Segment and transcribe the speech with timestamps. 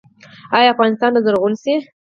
[0.55, 1.73] آیا افغانستان به زرغون شي؟